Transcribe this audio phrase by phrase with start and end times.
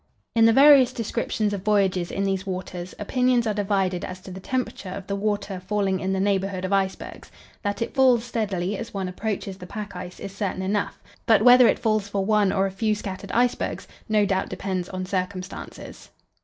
[0.35, 4.39] In the various descriptions of voyages in these waters, opinions are divided as to the
[4.39, 7.29] temperature of the water falling in the neighbourhood of icebergs.
[7.61, 11.67] That it falls steadily as one approaches the pack ice is certain enough, but whether
[11.67, 16.09] it falls for one or a few scattered icebergs, no doubt depends on circumstances.